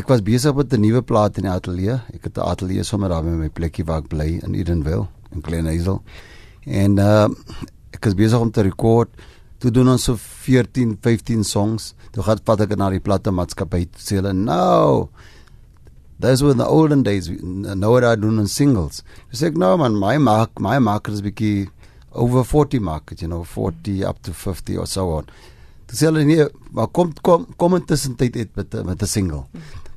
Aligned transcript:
ek 0.00 0.08
was 0.08 0.22
besig 0.24 0.54
met 0.56 0.72
'n 0.72 0.80
nuwe 0.80 1.02
plaat 1.02 1.36
in 1.36 1.44
die 1.44 1.52
ateljee. 1.52 2.00
Ek 2.14 2.24
het 2.24 2.38
'n 2.38 2.48
ateljee 2.52 2.82
sommer 2.82 3.08
daar 3.08 3.22
by 3.22 3.36
my 3.36 3.48
plekkie 3.48 3.84
waar 3.84 3.98
ek 3.98 4.08
bly 4.08 4.40
in 4.42 4.54
Edenville 4.54 5.08
in 5.32 5.42
Glen 5.42 5.66
Hazel. 5.66 6.02
En 6.66 6.98
uh 6.98 7.28
ek 7.92 8.06
is 8.06 8.14
besig 8.14 8.40
om 8.40 8.50
te 8.50 8.62
rekord. 8.62 9.08
Toe 9.58 9.70
doen 9.70 9.88
ons 9.88 10.04
so 10.04 10.16
14, 10.16 10.96
15 11.00 11.44
songs. 11.44 11.94
Toe 12.12 12.22
gaan 12.22 12.38
vat 12.44 12.60
ek 12.60 12.76
na 12.76 12.90
die 12.90 13.00
platte 13.00 13.30
maatskappy 13.30 13.88
sê 13.96 14.16
hulle 14.16 14.32
nou 14.32 15.08
Those 16.20 16.42
were 16.44 16.50
in 16.50 16.58
the 16.58 16.66
olden 16.66 17.02
days. 17.02 17.30
Now 17.30 17.92
what 17.92 18.04
I 18.04 18.14
do 18.14 18.28
in 18.28 18.46
singles. 18.46 19.02
You 19.30 19.38
say, 19.38 19.50
no 19.50 19.78
man, 19.78 19.96
my 19.96 20.18
mark, 20.18 20.60
my 20.60 20.78
market 20.78 21.14
is 21.14 21.22
biki 21.22 21.70
over 22.12 22.44
40 22.44 22.78
market, 22.78 23.22
you 23.22 23.28
know, 23.28 23.42
40 23.42 24.04
up 24.04 24.20
to 24.22 24.34
50 24.34 24.76
or 24.76 24.86
so 24.86 25.12
on. 25.12 25.26
Toe 25.90 25.98
sê 25.98 26.06
hulle 26.06 26.22
nee, 26.22 26.44
maar 26.70 26.86
kom 26.94 27.10
kom 27.26 27.48
kom 27.58 27.74
intussen 27.74 28.14
tyd 28.18 28.36
uit 28.38 28.50
met 28.54 28.74
met 28.86 29.02
'n 29.02 29.06
single. 29.06 29.44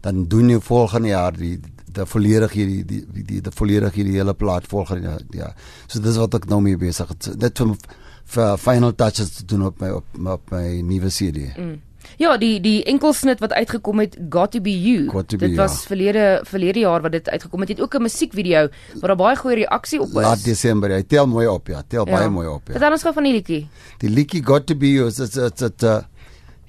Dan 0.01 0.25
doen 0.27 0.49
jy 0.49 0.59
volgende 0.59 1.07
jaar 1.09 1.37
die 1.37 1.59
die 1.93 2.05
volledig 2.05 2.51
hierdie 2.51 2.85
die 2.85 3.05
die 3.13 3.23
die, 3.23 3.41
die 3.41 3.51
volledig 3.51 3.93
hierdie 3.93 4.17
hele 4.17 4.33
plaat 4.33 4.67
volgende 4.67 5.07
jaar. 5.07 5.21
Ja. 5.29 5.53
So 5.87 6.01
dis 6.01 6.17
wat 6.17 6.33
ek 6.33 6.49
nou 6.49 6.61
mee 6.61 6.77
besig 6.77 7.09
is. 7.19 7.35
Dit 7.37 7.57
vir 7.57 7.77
vir 8.25 8.57
final 8.57 8.95
touches 8.95 9.29
te 9.35 9.45
doen 9.45 9.65
op 9.65 9.81
my 9.81 9.89
op, 9.89 10.05
op 10.25 10.51
my 10.51 10.81
nuwe 10.81 11.09
CD. 11.09 11.53
Mm. 11.57 11.81
Ja, 12.17 12.37
die 12.37 12.59
die 12.61 12.83
enkelsnit 12.83 13.39
wat 13.39 13.53
uitgekom 13.53 13.99
het 13.99 14.17
Got 14.29 14.51
to 14.51 14.61
be 14.61 14.73
you. 14.81 15.07
To 15.09 15.37
be, 15.37 15.47
dit 15.47 15.55
was 15.57 15.81
ja. 15.81 15.87
verlede 15.87 16.41
verlede 16.47 16.79
jaar 16.79 17.01
wat 17.01 17.11
dit 17.11 17.29
uitgekom 17.29 17.59
het. 17.59 17.69
Het 17.69 17.81
ook 17.81 17.95
'n 17.95 18.01
musiekvideo 18.01 18.67
waar 18.99 19.07
daar 19.07 19.15
baie 19.15 19.35
goeie 19.35 19.55
reaksie 19.55 20.01
op 20.01 20.07
is. 20.07 20.13
Laat 20.13 20.43
Desember. 20.43 20.89
Hy 20.89 21.03
tel 21.03 21.27
mooi 21.27 21.47
op, 21.47 21.67
ja. 21.67 21.83
Tel 21.87 22.07
ja. 22.07 22.17
baie 22.17 22.29
mooi 22.29 22.47
op, 22.47 22.61
ja. 22.67 22.71
Vertel 22.71 22.91
ons 22.91 23.01
gou 23.01 23.13
van 23.13 23.23
die 23.23 23.33
liedjie. 23.33 23.67
Die 23.97 24.09
liedjie 24.09 24.45
Got 24.45 24.65
to 24.65 24.75
be 24.75 24.91
you 24.91 25.07
is 25.07 25.15
dit 25.15 25.57
dit 25.57 25.83
uh 25.83 26.01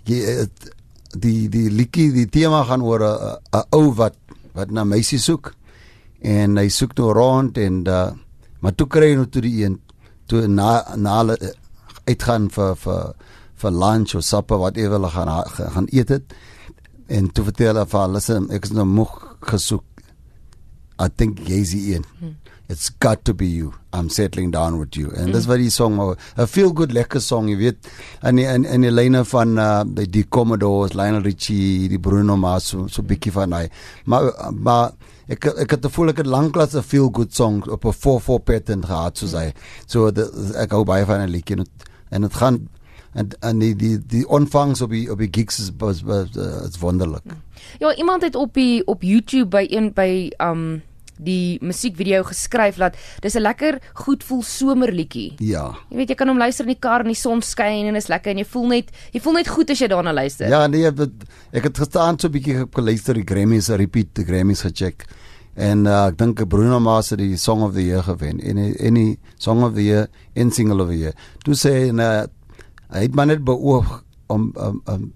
die 0.05 1.49
die 1.49 1.71
liedjie 1.71 2.13
die 2.13 2.29
tema 2.29 2.65
gaan 2.65 2.83
oor 2.83 3.01
'n 3.01 3.39
'n 3.53 3.65
ou 3.71 3.95
wat 3.95 4.17
wat 4.53 4.71
na 4.71 4.85
meisie 4.85 5.19
soek 5.19 5.55
en 6.21 6.57
hy 6.57 6.69
soek 6.69 6.95
nou 6.99 7.13
rond 7.13 7.59
en 7.59 7.87
uh 7.87 8.11
maar 8.61 8.75
toe 8.75 8.87
kry 8.87 9.11
hy 9.11 9.17
nou 9.17 9.27
toe 9.29 9.43
die 9.43 9.65
een 9.65 9.81
toe 10.27 10.47
na 10.49 10.97
na 10.97 11.19
hulle 11.19 11.37
uitgaan 12.09 12.49
vir 12.51 12.77
vir 12.77 13.15
vir 13.65 13.81
lunch 13.85 14.15
of 14.15 14.25
supper 14.25 14.61
whatever 14.61 14.99
hulle 14.99 15.11
gaan 15.17 15.33
gaan 15.77 15.91
eet 15.91 16.15
het 16.19 16.39
en 17.19 17.29
toe 17.33 17.45
vertel 17.51 17.81
hy 17.81 17.89
vir 17.97 18.07
hulle 18.07 18.39
ek 18.59 18.71
is 18.71 18.77
nou 18.77 18.89
moeg 18.89 19.19
gesoek 19.53 19.85
I 21.05 21.09
think 21.09 21.41
jy's 21.49 21.75
een 21.75 22.05
hmm. 22.21 22.37
It's 22.67 22.89
got 22.89 23.27
to 23.27 23.35
be 23.35 23.47
you. 23.47 23.75
I'm 23.93 24.09
settling 24.09 24.51
down 24.51 24.79
with 24.79 24.97
you. 24.97 25.11
And 25.13 25.29
mm. 25.29 25.33
dis 25.37 25.47
wat 25.47 25.61
die 25.61 25.71
song 25.71 25.99
'n 26.01 26.47
feel 26.49 26.73
good 26.73 26.93
lekker 26.97 27.21
song, 27.21 27.49
jy 27.49 27.57
weet. 27.57 27.89
En 28.23 28.39
in 28.39 28.65
in 28.65 28.81
die 28.81 28.91
lyne 28.91 29.25
van 29.25 29.59
uh 29.59 29.83
die, 29.85 30.07
die 30.09 30.25
Commodores, 30.25 30.95
Lionel 30.95 31.21
Richie, 31.23 31.89
die 31.89 31.99
Bruno 31.99 32.37
Mars 32.37 32.71
so, 32.73 32.87
so 32.89 33.03
bietjie 33.03 33.33
van 33.33 33.53
hy. 33.53 33.69
Maar 34.07 34.33
maar 34.53 34.93
ek 35.29 35.45
ek 35.45 35.77
het 35.77 35.85
gevoel 35.85 36.15
ek 36.15 36.25
het 36.25 36.27
lanklaas 36.27 36.75
'n 36.75 36.83
feel 36.83 37.11
good 37.13 37.35
song 37.35 37.61
op 37.69 37.85
'n 37.85 37.93
4/4 37.93 38.41
pattern 38.41 38.83
gehad 38.83 39.19
soos 39.19 39.33
hy. 39.33 39.53
So 39.87 40.11
the, 40.11 40.25
ek 40.57 40.73
hou 40.73 40.85
baie 40.85 41.05
van 41.05 41.21
'n 41.21 41.31
liedjie 41.31 41.67
en 42.11 42.23
dit 42.23 42.35
gaan 42.35 42.69
en 43.15 43.29
en 43.41 43.59
die 43.59 43.75
die 43.77 43.99
die 44.07 44.25
ontvangs 44.29 44.83
op 44.85 44.91
die 44.91 45.11
op 45.11 45.19
die 45.23 45.31
gigs 45.31 45.59
is 45.59 45.71
was 45.79 46.03
was 46.03 46.35
uh, 46.37 46.65
is 46.69 46.79
wonderlik. 46.79 47.23
Ja, 47.79 47.95
iemand 47.95 48.23
het 48.23 48.35
op 48.35 48.55
die 48.55 48.83
op 48.87 49.03
YouTube 49.03 49.49
by 49.49 49.67
een 49.71 49.93
by 49.95 50.31
um 50.39 50.83
die 51.23 51.59
musiekvideo 51.63 52.25
geskryf 52.27 52.77
dat 52.77 52.97
dis 53.23 53.35
'n 53.35 53.41
lekker 53.41 53.79
goed 53.93 54.25
voel 54.25 54.43
somerliedjie. 54.43 55.33
Ja. 55.39 55.75
Jy 55.91 55.97
weet 55.97 56.09
jy 56.09 56.15
kan 56.15 56.29
hom 56.29 56.39
luister 56.39 56.65
in 56.65 56.73
die 56.73 56.81
kar 56.81 57.01
en 57.01 57.07
die 57.07 57.15
son 57.15 57.43
skyn 57.43 57.87
en 57.87 57.97
is 57.97 58.09
lekker 58.09 58.31
en 58.31 58.39
jy 58.39 58.45
voel 58.45 58.67
net 58.67 58.91
jy 59.13 59.21
voel 59.21 59.33
net 59.33 59.49
goed 59.49 59.71
as 59.71 59.79
jy 59.79 59.87
daarna 59.87 60.13
luister. 60.13 60.49
Ja, 60.49 60.67
nee, 60.67 60.87
ek 60.87 60.99
het, 60.99 61.13
ek 61.53 61.63
het 61.63 61.79
gestaan 61.79 62.19
so 62.19 62.29
'n 62.29 62.33
bietjie 62.33 62.67
geluister 62.71 63.15
die 63.15 63.25
Grammys, 63.25 63.69
repeat 63.69 64.15
die 64.15 64.25
Grammys 64.25 64.63
gecheck. 64.63 65.07
En 65.55 65.87
uh, 65.87 66.07
ek 66.11 66.19
dink 66.19 66.49
Bruno 66.51 66.81
Mars 66.81 67.11
het 67.11 67.19
die 67.19 67.37
Song 67.37 67.63
of 67.63 67.75
the 67.75 67.85
Year 67.85 68.03
gewen. 68.03 68.41
En 68.41 68.59
any 68.59 69.19
Song 69.39 69.63
of 69.63 69.75
the 69.75 69.85
Year 69.85 70.09
en 70.35 70.51
Single 70.51 70.83
of 70.83 70.89
the 70.89 70.99
Year. 70.99 71.15
Toe 71.45 71.55
sê 71.55 71.89
en 71.89 71.99
uh, 72.03 72.25
hy 72.95 73.05
het 73.09 73.15
maar 73.15 73.27
net 73.31 73.45
beoog 73.45 74.03
om 74.33 74.53
um, 74.57 74.81
um 74.89 75.13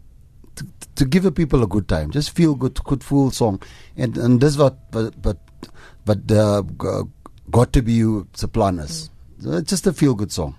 to, 0.59 0.66
to 0.94 1.06
give 1.06 1.22
the 1.22 1.33
people 1.33 1.62
a 1.62 1.71
good 1.71 1.87
time 1.89 2.11
just 2.11 2.34
feel 2.34 2.55
good 2.55 2.83
good 2.84 3.05
full 3.05 3.31
song. 3.31 3.61
And 3.97 4.19
and 4.19 4.41
this 4.41 4.56
what 4.56 4.91
but 4.91 5.21
but 5.22 5.39
but 6.05 6.31
uh, 6.33 6.62
got 7.50 7.72
to 7.72 7.83
be 7.83 7.93
you 7.93 8.27
se 8.34 8.47
plan 8.47 8.78
is 8.78 9.11
mm. 9.41 9.62
just 9.65 9.87
a 9.87 9.93
feel 9.93 10.15
good 10.15 10.33
song 10.33 10.55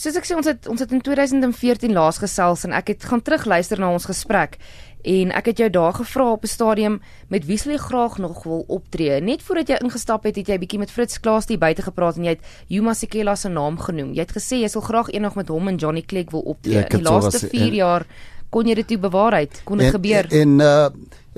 Soos 0.00 0.16
ek 0.16 0.24
sê 0.24 0.32
ons 0.32 0.46
het 0.48 0.64
ons 0.70 0.80
het 0.80 0.92
in 0.96 1.02
2014 1.04 1.92
laas 1.92 2.20
gesels 2.22 2.62
en 2.64 2.72
ek 2.72 2.94
het 2.94 3.02
gaan 3.04 3.20
terugluister 3.20 3.80
na 3.82 3.90
ons 3.92 4.06
gesprek 4.08 4.56
en 5.04 5.32
ek 5.36 5.50
het 5.50 5.60
jou 5.60 5.68
daar 5.72 5.92
gevra 5.92 6.30
op 6.32 6.44
'n 6.44 6.48
stadium 6.48 7.00
met 7.28 7.44
wie 7.44 7.58
sou 7.58 7.72
jy 7.72 7.78
graag 7.78 8.18
nog 8.18 8.44
wil 8.44 8.64
optree. 8.68 9.20
Net 9.20 9.42
voordat 9.42 9.68
jy 9.68 9.76
ingestap 9.84 10.24
het, 10.24 10.36
het 10.36 10.48
jy 10.48 10.58
bietjie 10.58 10.78
met 10.78 10.90
Fritz 10.90 11.20
Klaas 11.20 11.46
die 11.46 11.58
buite 11.58 11.82
gepraat 11.82 12.16
en 12.16 12.24
jy 12.24 12.30
het 12.30 12.44
Yuma 12.68 12.94
Sekela 12.94 13.36
se 13.36 13.48
naam 13.48 13.78
genoem. 13.78 14.12
Jy 14.12 14.20
het 14.20 14.32
gesê 14.32 14.60
jy 14.60 14.68
sal 14.68 14.82
graag 14.82 15.08
eendag 15.12 15.34
met 15.34 15.48
hom 15.48 15.68
en 15.68 15.76
Johnny 15.76 16.02
Clegg 16.02 16.30
wil 16.30 16.40
optree. 16.40 16.74
Ja, 16.74 16.88
die 16.88 17.02
laaste 17.02 17.48
4 17.48 17.72
jaar 17.72 18.06
kon 18.50 18.66
jy 18.66 18.74
dit 18.80 18.88
toe 18.92 18.98
bewaarheid? 18.98 19.62
Kon 19.64 19.78
dit 19.82 19.94
gebeur? 19.94 20.28
En 20.34 20.60
uh 20.60 20.90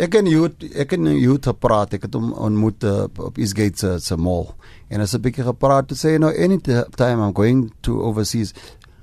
ek 0.02 0.14
en 0.16 0.26
jy 0.26 0.46
ek 0.80 0.94
en 0.96 1.10
het 1.12 1.46
gepraat. 1.50 1.94
Ek 1.98 2.06
het 2.08 2.14
hom 2.16 2.32
ontmoet 2.32 2.84
uh, 2.88 3.04
op 3.20 3.36
Eastgate 3.38 3.78
se 3.78 3.90
se 4.00 4.16
mall. 4.16 4.48
En 4.88 5.00
as 5.00 5.14
'n 5.14 5.20
bietjie 5.20 5.44
gepraat 5.44 5.88
te 5.88 5.94
sê 5.94 6.18
nou 6.18 6.32
any 6.32 6.58
time 6.58 7.20
I'm 7.20 7.34
going 7.34 7.72
to 7.82 8.00
overseas. 8.00 8.54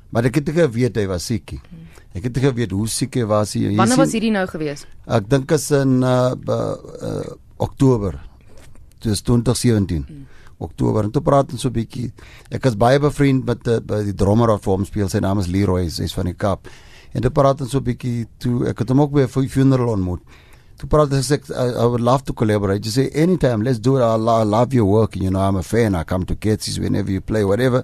Maar 0.09 0.25
ek 0.25 0.41
het 0.41 0.49
geweet 0.49 0.95
hy 0.97 1.05
was 1.07 1.25
siek 1.25 1.51
nie. 1.51 1.61
Ek 2.13 2.23
het 2.23 2.37
geweet 2.37 2.71
hoe 2.71 2.87
siek 2.87 3.15
hy 3.15 3.25
was 3.29 3.53
nie. 3.53 3.75
Wanneer 3.77 3.97
was 3.97 4.11
hierdie 4.11 4.33
nou 4.33 4.47
gewees? 4.49 4.85
Ek 5.05 5.29
dink 5.29 5.51
is 5.51 5.69
in 5.71 6.01
uh, 6.03 6.33
uh 6.33 7.23
Oktober. 7.57 8.17
Dis 8.99 9.21
2017. 9.21 10.05
Hmm. 10.07 10.25
Oktober 10.59 11.03
en 11.03 11.11
toe 11.11 11.21
praat 11.21 11.51
ons 11.51 11.61
so 11.61 11.69
'n 11.69 11.73
bietjie. 11.73 12.11
Ek 12.51 12.65
is 12.65 12.75
baie 12.75 12.99
bevriend 12.99 13.45
met 13.45 13.63
die, 13.63 13.79
die 14.03 14.15
drummer 14.15 14.47
wat 14.47 14.63
vir 14.63 14.73
hom 14.73 14.85
speel. 14.85 15.09
Sy 15.09 15.19
naam 15.19 15.39
is 15.39 15.47
Leroy, 15.47 15.83
hy's 15.83 16.13
van 16.13 16.25
die 16.25 16.33
Kaap. 16.33 16.67
En 17.13 17.21
toe 17.21 17.31
praat 17.31 17.61
ons 17.61 17.71
so 17.71 17.79
'n 17.79 17.83
bietjie 17.83 18.27
toe 18.37 18.67
ek 18.69 18.79
het 18.79 18.89
hom 18.89 19.01
ook 19.01 19.11
by 19.11 19.21
'n 19.25 19.49
funeral 19.49 19.93
ontmoet. 19.95 20.21
Toe 20.79 20.87
praat 20.87 21.11
hy 21.11 21.19
sê 21.19 21.37
I 21.51 21.85
would 21.85 21.99
love 21.99 22.23
to 22.23 22.33
collaborate. 22.33 22.85
You 22.85 22.91
say 22.91 23.09
anytime, 23.13 23.63
let's 23.63 23.79
do 23.79 23.97
it. 23.97 24.01
I, 24.01 24.15
I 24.15 24.43
love 24.43 24.73
your 24.73 24.85
work. 24.85 25.15
You 25.15 25.29
know, 25.29 25.41
I'm 25.41 25.57
a 25.57 25.63
fan. 25.63 25.95
I 25.95 26.03
come 26.03 26.25
to 26.25 26.35
Ketsis 26.35 26.79
whenever 26.79 27.11
you 27.11 27.19
play 27.21 27.43
whatever. 27.43 27.83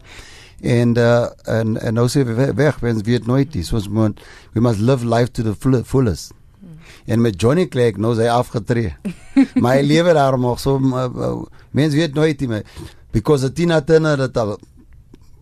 And 0.64 0.98
uh 0.98 1.30
and 1.46 1.78
and 1.78 1.98
nou 1.98 2.08
sê 2.08 2.24
weg, 2.24 2.80
wens 2.80 3.04
wie 3.04 3.20
dit 3.20 3.28
nooit 3.28 3.56
is. 3.56 3.74
Ons 3.74 3.90
moet 3.90 4.22
we 4.54 4.62
must 4.62 4.80
live 4.80 5.04
life 5.04 5.34
to 5.34 5.44
the 5.44 5.56
full, 5.56 5.84
fullest. 5.84 6.32
Hmm. 6.62 6.78
En 7.06 7.22
met 7.22 7.42
Johnny 7.42 7.68
Clegg 7.68 7.98
nou 7.98 8.16
sy 8.16 8.30
afgetree. 8.32 8.96
My 9.66 9.82
lewe 9.82 10.14
daar 10.14 10.40
nog 10.40 10.60
so 10.60 10.80
uh, 10.80 11.10
uh, 11.12 11.44
mens 11.72 11.94
weet 11.94 12.16
nooit 12.16 12.40
nie. 12.40 12.64
Because 13.12 13.52
Tina 13.52 13.82
Turner 13.82 14.20
het 14.20 14.38
al 14.38 14.56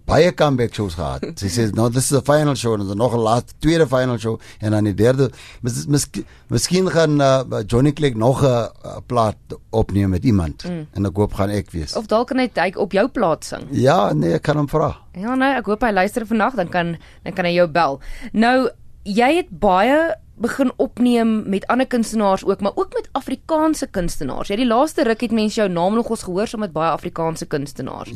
baie 0.06 0.31
comeback 0.36 0.74
shows 0.75 0.96
gehad. 1.00 1.24
Sy 1.40 1.50
sê 1.52 1.68
nou 1.75 1.90
this 1.90 2.09
is 2.09 2.18
the 2.18 2.22
final 2.25 2.56
show 2.59 2.74
en 2.75 2.86
dan 2.88 2.97
nog 2.97 3.16
'n 3.16 3.24
laaste 3.24 3.53
tweede 3.59 3.88
final 3.88 4.18
show 4.18 4.40
en 4.59 4.72
dan 4.72 4.84
die 4.84 4.94
derde 4.94 5.30
mis, 5.62 5.86
mis, 5.88 6.08
miskien 6.47 6.90
gaan 6.90 7.22
uh, 7.22 7.64
Johnny 7.68 7.94
Clegg 7.94 8.16
nog 8.16 8.44
'n 8.44 8.46
uh, 8.47 8.97
plaat 9.08 9.38
opneem 9.69 10.09
met 10.09 10.24
iemand 10.24 10.63
mm. 10.63 10.88
en 10.94 11.06
ek 11.06 11.16
hoop 11.16 11.34
gaan 11.34 11.50
ek 11.50 11.72
wees. 11.72 11.96
Of 11.96 12.06
dalk 12.08 12.28
kan 12.28 12.40
hy 12.40 12.50
hy 12.53 12.74
op 12.75 12.92
jou 12.92 13.08
plaat 13.08 13.46
sing. 13.46 13.68
Ja, 13.72 14.13
nee, 14.13 14.34
ek 14.34 14.42
kan 14.42 14.58
hom 14.58 14.68
vra. 14.68 14.97
Ja, 15.13 15.36
nee, 15.36 15.56
ek 15.56 15.66
hoop 15.66 15.81
hy 15.81 15.92
luister 15.92 16.25
vandag 16.28 16.56
dan 16.56 16.69
kan 16.69 16.97
dan 17.24 17.34
kan 17.34 17.46
hy 17.46 17.56
jou 17.56 17.68
bel. 17.68 18.00
Nou 18.34 18.69
jy 19.03 19.30
het 19.36 19.50
baie 19.50 20.16
begin 20.44 20.72
opneem 20.81 21.50
met 21.50 21.66
ander 21.68 21.88
kunstenaars 21.88 22.46
ook, 22.46 22.62
maar 22.62 22.75
ook 22.75 22.94
met 22.94 23.09
Afrikaanse 23.12 23.88
kunstenaars. 23.88 24.50
Jy 24.50 24.58
die 24.64 24.68
laaste 24.68 25.06
ruk 25.06 25.22
het 25.22 25.31
mense 25.31 25.59
jou 25.62 25.69
naam 25.69 25.94
nog 25.94 26.09
ons 26.09 26.24
gehoor 26.25 26.50
saam 26.50 26.64
met 26.66 26.74
baie 26.74 26.90
Afrikaanse 26.90 27.46
kunstenaars. 27.46 28.12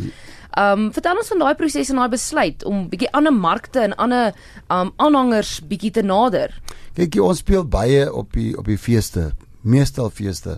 Um, 0.57 0.87
vertel 0.93 1.19
ons 1.21 1.29
van 1.29 1.43
daai 1.43 1.55
proses 1.59 1.91
en 1.93 2.01
daai 2.01 2.09
besluit 2.09 2.65
om 2.65 2.87
bietjie 2.89 3.11
ander 3.13 3.33
markte 3.33 3.83
en 3.85 3.93
ander 4.01 4.33
um, 4.73 4.91
aanhangers 4.95 5.59
bietjie 5.69 5.93
te 5.93 6.01
nader. 6.01 6.55
Kyk, 6.97 7.19
ons 7.21 7.43
speel 7.45 7.67
baie 7.69 8.07
op 8.09 8.33
die 8.33 8.55
op 8.57 8.65
die 8.65 8.79
feeste, 8.81 9.29
meestal 9.61 10.09
feeste. 10.09 10.57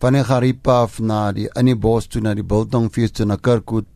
Van 0.00 0.16
die 0.16 0.24
Garipa 0.24 0.82
af 0.84 1.00
na 1.00 1.30
die 1.32 1.48
in 1.56 1.72
die 1.72 1.76
bos 1.76 2.08
toe 2.08 2.20
na 2.24 2.36
die 2.36 2.44
Biltong 2.44 2.90
fees 2.92 3.16
toe 3.16 3.26
na 3.28 3.40
Kirkwood 3.40 3.88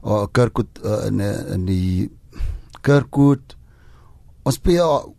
of 0.00 0.32
Kirkwood 0.32 0.80
uh, 0.84 1.04
in 1.06 1.20
in 1.20 1.68
die 1.68 2.10
Kirkwood. 2.80 3.59
Ons 4.44 4.56
speel 4.60 5.14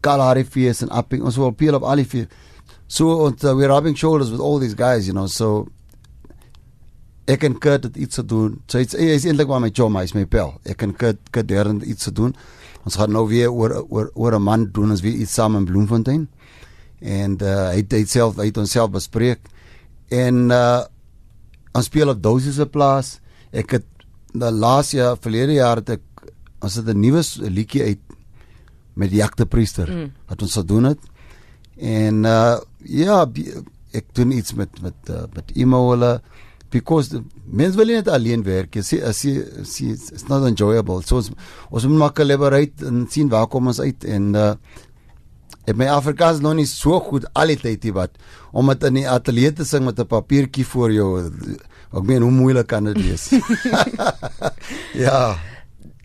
Kalahari 0.00 0.44
fees 0.44 0.82
en 0.84 0.92
upping. 0.92 1.22
Ons 1.24 1.38
wil 1.40 1.54
peel 1.56 1.78
op 1.78 1.86
al 1.88 2.02
die 2.02 2.08
fees. 2.08 2.28
So 2.86 3.16
ons 3.26 3.42
uh, 3.44 3.54
we're 3.56 3.68
rubbing 3.68 3.96
shoulders 3.96 4.30
with 4.30 4.40
all 4.40 4.58
these 4.58 4.74
guys, 4.74 5.06
you 5.06 5.14
know. 5.14 5.26
So 5.26 5.66
ek 7.26 7.42
en 7.48 7.56
Kurt 7.58 7.88
het 7.88 7.96
iets 7.96 8.20
te 8.20 8.24
doen. 8.24 8.60
So 8.70 8.78
iets 8.78 8.94
is 8.94 9.26
eintlik 9.26 9.50
maar 9.50 9.64
my 9.64 9.72
job, 9.74 9.94
hy's 9.98 10.14
my 10.14 10.26
pel. 10.30 10.54
Ek 10.68 10.84
en 10.86 10.94
Kurt 10.94 11.32
Kurt 11.34 11.48
derde 11.50 11.80
iets 11.84 12.06
te 12.06 12.14
doen. 12.14 12.36
Ons 12.86 12.98
gaan 13.00 13.10
nou 13.10 13.24
weer 13.30 13.50
oor 13.50 13.80
oor 13.88 14.10
oor 14.14 14.36
'n 14.38 14.42
man 14.42 14.70
doen 14.72 14.90
ons 14.90 15.02
weer 15.02 15.14
iets 15.14 15.34
saam 15.34 15.56
in 15.56 15.64
Bloemfontein. 15.64 16.28
En 17.00 17.38
uh 17.42 17.70
hy 17.74 17.82
het 17.82 18.10
self 18.10 18.36
hy 18.36 18.46
het 18.46 18.58
onsself 18.58 18.90
bespreek. 18.90 19.40
En 20.08 20.50
uh 20.50 20.84
ons 21.74 21.84
speel 21.84 22.08
op 22.08 22.22
Dosis 22.22 22.54
se 22.54 22.66
plaas. 22.66 23.20
Ek 23.52 23.70
het 23.70 23.84
die 24.32 24.50
laaste 24.50 24.96
jaar, 24.96 25.16
verlede 25.20 25.52
jaar 25.52 25.76
het 25.76 25.90
ek 25.90 26.02
ons 26.62 26.74
het 26.74 26.86
'n 26.86 27.00
nuwe 27.00 27.22
liedjie 27.50 27.82
uit 27.82 28.05
met 28.96 29.12
die 29.12 29.20
jakte 29.20 29.46
priester 29.46 29.90
mm. 29.92 30.08
wat 30.30 30.42
ons 30.46 30.56
gedoen 30.60 30.90
het. 30.92 31.12
En 31.76 32.24
uh 32.24 32.56
ja, 32.86 33.24
ek 33.96 34.12
doen 34.14 34.32
iets 34.36 34.54
met 34.54 34.82
met 34.82 35.10
uh, 35.10 35.24
met 35.34 35.50
emo 35.58 35.80
hulle 35.90 36.20
because 36.70 37.10
the, 37.10 37.22
mens 37.44 37.74
wil 37.78 37.90
net 37.90 38.08
alleen 38.08 38.44
werk 38.46 38.76
jy 38.78 38.84
sê 38.86 38.98
as 39.06 39.22
jy 39.26 39.32
jy 39.40 39.94
it's 39.94 40.28
not 40.30 40.46
enjoyable. 40.46 41.02
So 41.02 41.18
ons, 41.20 41.32
ons 41.70 41.86
moet 41.90 42.02
maar 42.04 42.14
collaborate 42.16 42.86
en 42.86 43.06
sien 43.10 43.30
waar 43.32 43.48
kom 43.50 43.72
ons 43.72 43.82
uit. 43.82 44.06
En 44.06 44.28
uh, 44.38 44.52
ek 45.66 45.74
my 45.78 45.90
Afrikaans 45.90 46.40
nog 46.44 46.56
nie 46.60 46.68
so 46.70 47.00
goed 47.02 47.26
al 47.34 47.50
die 47.54 47.58
tyd 47.58 47.88
wat 47.96 48.14
om 48.56 48.70
dit 48.70 48.86
in 48.88 49.02
die 49.02 49.08
ateljee 49.10 49.56
te 49.58 49.66
sing 49.66 49.84
met 49.84 49.98
'n 49.98 50.06
papiertjie 50.06 50.64
voor 50.64 50.92
jou 50.94 51.10
ek 51.96 52.02
meen 52.06 52.22
hoe 52.22 52.30
moeilik 52.30 52.66
kan 52.70 52.84
dit 52.84 53.02
wees? 53.02 53.30
Ja 55.06 55.36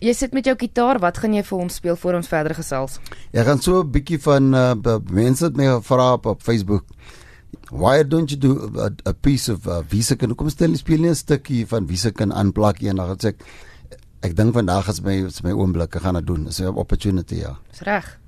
Jy 0.02 0.12
sit 0.18 0.32
met 0.34 0.48
jou 0.48 0.56
gitaar, 0.58 0.98
wat 0.98 1.20
gaan 1.22 1.34
jy 1.36 1.44
vir 1.46 1.60
ons 1.62 1.76
speel 1.78 1.94
voor 1.94 2.16
ons 2.18 2.26
verder 2.26 2.56
gesels? 2.58 2.96
Ek 3.30 3.46
gaan 3.46 3.60
so 3.62 3.82
'n 3.82 3.90
bietjie 3.94 4.18
van 4.18 4.54
uh, 4.54 4.74
mense 5.06 5.44
het 5.44 5.56
my 5.56 5.68
gevra 5.78 6.14
op, 6.14 6.26
op 6.26 6.42
Facebook. 6.42 6.84
Why 7.70 8.02
don't 8.02 8.30
you 8.30 8.36
do 8.36 8.70
a, 8.82 8.90
a 9.06 9.12
piece 9.12 9.48
of 9.52 9.66
uh, 9.66 9.78
Wiesekin? 9.88 10.34
Kom 10.34 10.50
stel 10.50 10.74
speel 10.76 10.98
nie 10.98 11.10
'n 11.10 11.14
stukkie 11.14 11.66
van 11.66 11.86
Wiesekin 11.86 12.32
aanplak 12.32 12.82
een 12.82 12.96
dag. 12.96 13.14
Ek 13.14 13.22
ek, 13.24 13.44
ek 14.22 14.36
dink 14.36 14.54
vandag 14.54 14.88
is 14.88 15.00
my 15.00 15.26
is 15.26 15.42
my 15.42 15.52
oomblik. 15.52 15.94
Ek 15.94 16.02
gaan 16.02 16.14
dit 16.14 16.26
doen. 16.26 16.44
Dis 16.44 16.58
'n 16.58 16.74
opportunity 16.74 17.36
ja. 17.36 17.58
Dis 17.70 17.80
reg. 17.86 18.18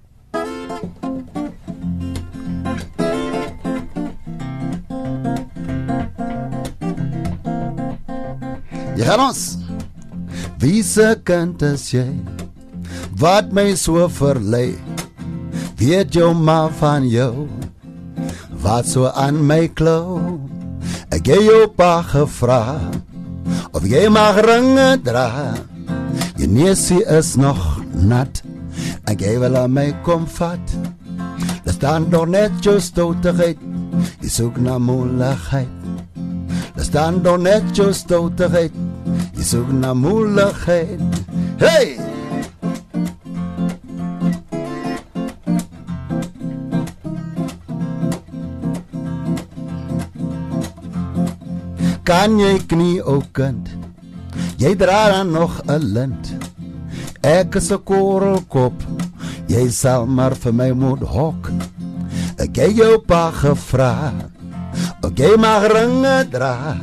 Jy 8.95 9.05
gaan 9.05 9.21
ons. 9.21 9.64
Wiesekin 10.65 11.51
is 11.61 11.91
jy 11.93 12.07
wat 13.21 13.51
my 13.53 13.75
so 13.77 14.07
verlei. 14.09 14.73
Weet 15.77 16.17
jou 16.17 16.31
maar 16.33 16.73
van 16.79 17.05
jou 17.05 17.45
wat 18.65 18.89
so 18.89 19.11
aan 19.13 19.43
my 19.45 19.67
klou. 19.77 20.39
Ek 21.13 21.29
het 21.29 21.45
jou 21.45 21.67
pa 21.69 21.99
gevra 22.09 22.81
of 23.77 23.85
jy 23.85 24.07
mag 24.09 24.41
ringe 24.49 24.89
dra. 25.05 25.53
Jy 26.41 26.49
neusie 26.49 27.03
is 27.13 27.35
nog 27.37 27.61
nat. 28.01 28.41
Ek 29.05 29.21
gee 29.21 29.37
wel 29.45 29.61
aan 29.61 29.77
my 29.77 29.91
kom 30.09 30.25
vat. 30.39 30.77
Daar 31.67 31.77
staan 31.77 32.09
nog 32.09 32.33
net 32.33 32.57
jou 32.65 32.79
stoutigheid. 32.81 33.61
Jy 34.25 34.33
soek 34.33 34.57
na 34.65 34.81
moeilikheid. 34.81 35.69
Daar 36.73 36.89
staan 36.89 37.21
nog 37.21 37.45
net 37.45 37.69
jou 37.77 37.93
stoutigheid. 37.93 38.84
Jy 39.45 39.51
soek 39.51 39.73
na 39.77 39.91
moeilikheid. 39.93 41.01
Hey! 41.61 41.99
Kan 52.09 52.41
jy 52.41 52.57
knie 52.73 53.05
ook 53.05 53.29
kind? 53.37 53.69
Jy 54.57 54.73
dra 54.81 55.13
dan 55.13 55.37
nog 55.37 55.61
'n 55.69 55.93
lint. 55.93 56.33
Ek 57.21 57.61
is 57.61 57.69
'n 57.69 57.85
korrelkop. 57.85 58.73
Jy 59.47 59.69
sal 59.69 60.07
maar 60.07 60.33
vir 60.33 60.55
my 60.55 60.73
moet 60.73 61.05
hok. 61.05 61.53
Ek 62.41 62.57
het 62.57 62.77
jou 62.77 62.97
pa 62.99 63.31
gevra. 63.31 64.13
Ek 65.05 65.19
jy 65.19 65.37
mag 65.37 65.69
ringe 65.69 66.29
dra. 66.33 66.81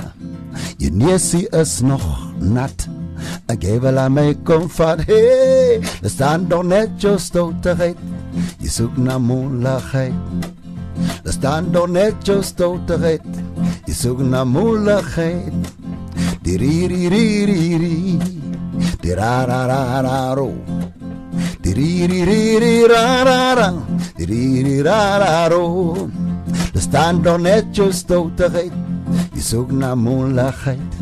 Jy 0.77 0.89
neusie 0.93 1.49
is 1.49 1.81
nog 1.81 2.30
nat. 2.41 2.87
Ek 3.51 3.61
gee 3.61 3.79
wel 3.79 3.97
aan 3.97 4.13
my 4.13 4.35
comfort. 4.43 5.05
Hey, 5.05 5.79
daar 6.01 6.09
staan 6.09 6.47
doch 6.47 6.63
net 6.63 6.97
jou 7.01 7.17
stoutigheid. 7.19 7.97
Jy 8.61 8.69
soek 8.69 8.97
na 8.97 9.17
moeilikheid. 9.19 10.13
Daar 11.23 11.33
staan 11.33 11.71
doch 11.71 11.89
net 11.89 12.25
jou 12.25 12.41
stoutigheid. 12.43 13.25
Jy 13.85 13.93
soek 13.93 14.23
na 14.25 14.43
moeilikheid. 14.43 15.53
Di 16.41 16.57
ri 16.57 16.87
ri 16.89 17.07
ri 17.13 17.25
ri 17.49 17.61
ri. 17.81 17.97
Di 19.01 19.13
ra 19.13 19.43
ra 19.45 19.65
ra 19.69 20.01
ra 20.01 20.33
ro. 20.33 20.49
Di 21.61 21.73
ri 21.77 22.07
ri 22.09 22.23
ri 22.25 22.41
ri 22.63 22.75
ra 22.89 23.05
ra 23.27 23.41
ra. 23.59 23.69
Di 24.17 24.25
ri 24.25 24.63
ri 24.65 24.81
ra 24.81 25.17
ra 25.21 25.47
ro. 25.53 26.09
Daar 26.73 26.81
staan 26.81 27.21
doch 27.21 27.37
net 27.37 27.75
jou 27.75 27.91
stoutigheid. 27.93 28.73
Jy 29.35 29.41
soek 29.41 29.71
na 29.71 29.95
moeilikheid. 29.95 31.00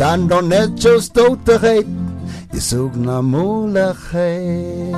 Staan 0.00 0.28
doch 0.28 0.40
net 0.40 0.78
jou 0.80 0.94
stoutigheid. 1.04 1.88
Jy 2.54 2.60
soek 2.64 2.94
na 2.96 3.18
moeilikheid. 3.20 4.94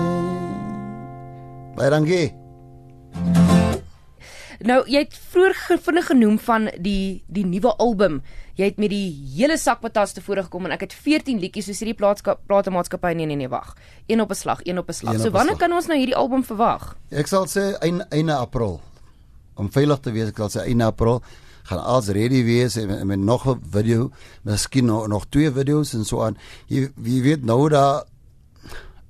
Baie 1.74 1.90
dankie. 1.90 2.28
Nou, 4.62 4.78
jy 4.86 5.02
het 5.02 5.18
vroeër 5.32 5.82
vinnig 5.88 6.06
genoem 6.12 6.38
van 6.46 6.70
die 6.86 7.18
die 7.26 7.42
nuwe 7.42 7.74
album. 7.82 8.22
Jy 8.54 8.70
het 8.70 8.78
met 8.78 8.94
die 8.94 9.10
hele 9.34 9.58
sak 9.58 9.82
patas 9.82 10.14
tevore 10.14 10.46
gekom 10.46 10.70
en 10.70 10.78
ek 10.78 10.86
het 10.86 10.94
14 10.94 11.42
liedjies 11.42 11.66
soos 11.72 11.82
hierdie 11.82 11.98
platemaatskappy 11.98 13.16
nee 13.18 13.26
nee 13.26 13.42
nee 13.42 13.50
wag. 13.50 13.74
Een 14.06 14.22
op 14.22 14.30
'n 14.30 14.38
slag, 14.38 14.62
een 14.62 14.78
op 14.78 14.86
'n 14.86 14.94
slag. 15.02 15.18
So 15.18 15.34
wanneer 15.34 15.58
kan 15.58 15.72
ons 15.72 15.90
nou 15.90 15.98
hierdie 15.98 16.16
album 16.16 16.44
verwag? 16.44 16.94
Ek 17.10 17.26
sal 17.26 17.50
sê 17.50 17.74
einde 17.82 18.34
April. 18.34 18.80
Om 19.54 19.66
veilig 19.66 19.98
te 19.98 20.12
wees, 20.12 20.28
ek 20.28 20.36
sal 20.36 20.48
sê 20.48 20.60
einde 20.62 20.84
April 20.84 21.22
gaan 21.62 21.82
alles 21.82 22.08
ready 22.08 22.44
wees 22.44 22.76
en, 22.76 22.90
en 22.98 23.06
met 23.06 23.18
nog 23.18 23.46
'n 23.46 23.60
video, 23.70 24.10
miskien 24.42 24.84
nog, 24.84 25.06
nog 25.08 25.26
twee 25.28 25.50
video's 25.50 25.94
en 25.94 26.04
so 26.04 26.22
aan. 26.22 26.36
Jy 26.66 26.90
wie 26.96 27.22
weet 27.22 27.44
nou 27.44 27.68
daar 27.68 28.04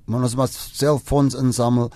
moet 0.05 0.21
ons 0.21 0.35
maar 0.35 0.47
self 0.51 1.01
fonds 1.03 1.35
insamel 1.35 1.91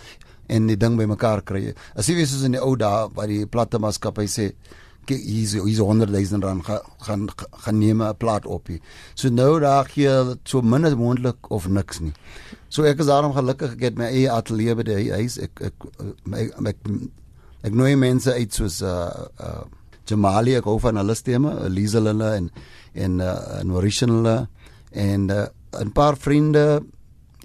en 0.47 0.67
die 0.67 0.77
ding 0.77 0.97
bymekaar 0.97 1.43
kry. 1.43 1.73
As 1.95 2.07
jy 2.07 2.15
weet 2.15 2.29
soos 2.31 2.45
in 2.47 2.55
die 2.55 2.63
ou 2.63 2.75
dae 2.79 3.07
waar 3.13 3.27
die 3.27 3.45
platte 3.45 3.79
maatskappy 3.79 4.27
sê 4.31 4.51
kyk 5.07 5.23
hier's 5.23 5.53
hier's 5.55 5.79
100 5.79 6.11
000 6.11 6.43
rand 6.43 6.65
gaan 6.67 6.81
gaan 7.05 7.27
gaan 7.63 7.77
neem 7.79 8.01
'n 8.03 8.17
plaat 8.17 8.45
op 8.45 8.67
hier. 8.67 8.79
So 9.15 9.29
nou 9.29 9.59
daar 9.59 9.85
gee 9.85 10.35
so 10.43 10.61
min 10.61 10.85
as 10.85 10.95
moontlik 10.95 11.51
of 11.51 11.67
niks 11.67 11.99
nie. 11.99 12.13
So 12.69 12.83
ek 12.83 12.99
is 12.99 13.05
daarom 13.05 13.33
gelukkig 13.33 13.73
ek 13.73 13.81
het 13.81 13.97
my 13.97 14.05
eie 14.05 14.31
ateljee 14.31 14.75
by 14.75 14.83
die 14.83 15.11
huis. 15.11 15.37
Ek 15.37 15.61
ek 15.61 15.73
ek, 15.99 16.17
ek, 16.33 16.67
ek, 16.67 16.77
ek 17.63 17.73
nooi 17.73 17.95
mense 17.95 18.33
uit 18.33 18.53
soos 18.53 18.81
uh 18.81 19.27
uh 19.39 19.63
Jamali 20.07 20.55
ek 20.57 20.67
hou 20.69 20.77
van 20.79 20.99
hulle 21.01 21.15
stemme, 21.15 21.53
Elise 21.67 22.01
hulle 22.01 22.33
en 22.35 22.51
en 22.93 23.19
uh 23.21 23.59
en 23.59 23.67
Mauritian 23.67 24.13
hulle 24.15 24.37
en 24.91 25.29
uh, 25.29 25.47
'n 25.83 25.91
paar 25.91 26.15
vriende 26.17 26.83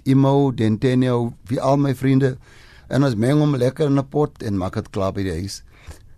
Imo, 0.03 0.51
Dentenio, 0.51 1.33
wie 1.47 1.61
al 1.61 1.77
my 1.77 1.93
vriende 1.95 2.37
en 2.89 3.03
ons 3.03 3.15
meng 3.15 3.39
hom 3.39 3.55
lekker 3.55 3.87
in 3.87 3.99
'n 3.99 4.09
pot 4.09 4.43
en 4.43 4.57
maak 4.57 4.75
dit 4.75 4.89
klaar 4.91 5.13
by 5.13 5.23
die 5.23 5.37
huis. 5.39 5.63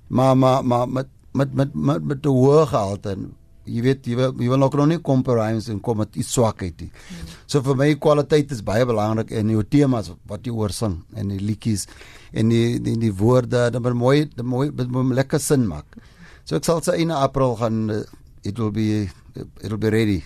Maar 0.07 0.37
maar 0.37 0.63
maar 0.65 0.87
met 0.87 1.07
met 1.33 1.53
met 1.53 1.73
met, 1.73 2.03
met 2.03 2.21
die 2.23 2.31
hoë 2.31 2.67
gehalte 2.67 3.09
en 3.11 3.33
jy 3.65 3.81
weet 3.81 4.05
jy 4.05 4.15
wil 4.15 4.33
jy 4.39 4.49
wil 4.49 4.63
ook 4.63 4.75
nog 4.77 4.87
nie 4.87 5.01
compromise 5.01 5.71
en 5.71 5.79
kom 5.81 5.97
met 5.97 6.15
iets 6.15 6.33
swakheid 6.33 6.81
nie. 6.81 6.91
So 7.47 7.61
vir 7.61 7.75
my 7.75 7.95
kwaliteit 7.95 8.51
is 8.51 8.61
baie 8.65 8.85
belangrik 8.85 9.31
en 9.31 9.49
jou 9.49 9.63
temas 9.63 10.11
wat 10.29 10.45
jy 10.45 10.53
oor 10.53 10.73
sing 10.73 11.01
en 11.15 11.29
die 11.33 11.41
liedjies 11.41 11.87
en 12.33 12.49
die 12.49 12.79
die, 12.79 12.97
die 12.97 13.13
woorde 13.13 13.69
dat 13.71 13.81
moet 13.81 13.93
mooi 13.93 14.29
dat 14.35 14.45
mooi 14.45 14.69
dat 14.71 14.87
moet 14.87 15.15
lekker 15.15 15.39
sin 15.39 15.67
maak. 15.67 15.85
So 16.45 16.55
ek 16.55 16.63
sal 16.67 16.81
sê 16.85 16.95
in 17.01 17.11
April 17.11 17.55
gaan 17.57 17.89
uh, 17.89 18.03
it 18.43 18.57
will 18.59 18.71
be 18.71 19.09
it 19.35 19.69
will 19.69 19.77
be 19.81 19.89
ready. 19.89 20.23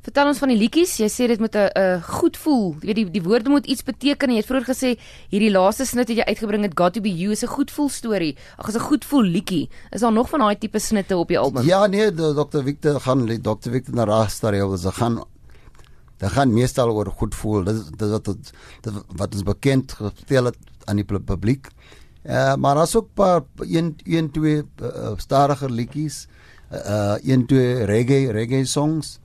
Vertel 0.00 0.30
ons 0.30 0.38
van 0.40 0.48
die 0.48 0.56
liedjies. 0.56 0.94
Jy 0.96 1.08
sê 1.12 1.26
dit 1.28 1.40
moet 1.40 1.54
'n 1.56 1.68
'n 1.76 2.00
goed 2.02 2.36
voel. 2.36 2.74
Jy 2.80 2.86
weet 2.86 2.96
die 2.96 3.10
die 3.20 3.22
woorde 3.22 3.50
moet 3.50 3.66
iets 3.66 3.82
beteken. 3.84 4.30
Jy 4.30 4.36
het 4.40 4.46
vroeër 4.48 4.64
gesê 4.72 4.96
hierdie 5.30 5.50
laaste 5.52 5.84
snit 5.84 6.08
wat 6.08 6.16
jy 6.16 6.24
uitgebring 6.24 6.62
het, 6.64 6.72
Got 6.76 6.94
to 6.94 7.00
be 7.00 7.10
you 7.12 7.32
is 7.32 7.42
'n 7.44 7.48
goed 7.48 7.70
voel 7.70 7.88
storie. 7.88 8.36
Ag, 8.58 8.68
is 8.68 8.74
'n 8.76 8.80
goed 8.80 9.04
voel 9.04 9.22
liedjie. 9.24 9.68
Is 9.92 10.00
daar 10.00 10.12
nog 10.12 10.28
van 10.28 10.40
daai 10.40 10.56
tipe 10.58 10.78
snitte 10.78 11.16
op 11.16 11.28
die 11.28 11.38
album? 11.38 11.64
Ja 11.64 11.86
nee, 11.86 12.12
Dr 12.14 12.62
Victor 12.64 13.00
gaan 13.00 13.26
Dr 13.42 13.70
Victor 13.70 13.94
na 13.94 14.04
Rastar 14.04 14.54
ja, 14.54 14.76
ze 14.76 14.90
gaan 14.92 15.22
Dit 16.18 16.30
gaan 16.32 16.52
meestal 16.52 16.90
oor 16.90 17.06
goed 17.06 17.34
voel. 17.34 17.64
Dit 17.64 17.74
is- 17.76 17.84
dit 17.90 18.02
is 18.02 18.10
wat 18.10 18.24
dit- 18.24 18.52
wat 19.16 19.32
ons 19.34 19.42
bekend 19.42 19.92
gestel 19.92 20.44
het 20.44 20.56
aan 20.84 20.96
die 20.96 21.04
pu- 21.04 21.18
publiek. 21.20 21.68
Uh, 22.22 22.54
maar 22.54 22.74
daar's 22.74 22.94
ook 22.96 23.08
paar 23.14 23.42
een 23.56 23.96
een 24.04 24.30
twee 24.30 24.62
uh, 24.82 25.12
stadiger 25.16 25.70
liedjies. 25.70 26.26
Uh 26.72 27.14
een 27.22 27.46
twee 27.46 27.84
reggae 27.84 28.30
reggae 28.32 28.64
songs. 28.64 29.18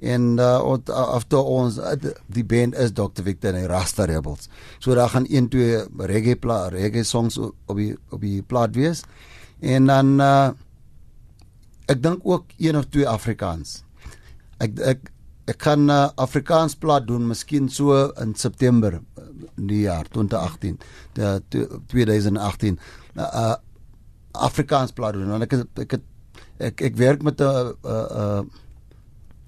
En 0.00 0.36
uh 0.38 0.62
ont- 0.64 0.90
after 0.90 1.38
ons 1.38 1.78
uh, 1.78 1.92
die 2.26 2.44
band 2.44 2.74
is 2.74 2.92
Dr 2.92 3.22
Victor 3.22 3.54
en 3.54 3.66
Rasta 3.66 4.04
Rebels. 4.04 4.48
So 4.78 4.94
daar 4.94 5.08
gaan 5.08 5.26
een 5.28 5.48
twee 5.48 5.84
reggae 5.96 6.36
pla 6.36 6.68
reggae 6.68 7.02
songs 7.02 7.38
op 7.38 7.76
die 7.76 7.96
op 8.10 8.20
die 8.20 8.42
plaat 8.42 8.74
wees. 8.74 9.02
En 9.60 9.86
dan 9.86 10.20
uh 10.20 10.48
ek 11.86 12.02
dink 12.02 12.20
ook 12.22 12.44
een 12.58 12.76
of 12.76 12.86
twee 12.90 13.08
Afrikaans. 13.08 13.82
Ek 14.58 14.78
ek 14.78 15.10
ek 15.46 15.62
gaan 15.62 15.84
'n 15.86 15.90
uh, 15.90 16.08
Afrikaans 16.14 16.74
plaat 16.74 17.06
doen 17.06 17.26
miskien 17.26 17.68
so 17.68 18.10
in 18.22 18.34
September 18.34 19.00
die 19.54 19.80
jaar 19.86 20.04
2018, 20.08 20.78
die, 21.14 21.40
die 21.48 21.66
2018. 21.86 22.78
'n 23.16 23.20
uh, 23.20 23.54
Afrikaans 24.32 24.92
plaat 24.92 25.14
doen 25.16 25.28
want 25.32 25.42
ek 25.46 25.52
is- 25.52 25.64
ek 25.80 25.90
het, 25.96 26.02
ek 26.58 26.80
ek 26.90 26.96
werk 26.96 27.22
met 27.22 27.40
'n 27.40 27.72
'n 27.84 28.50